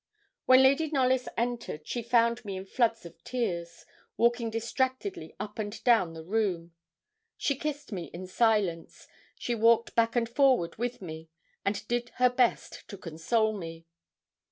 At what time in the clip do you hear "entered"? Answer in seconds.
1.37-1.85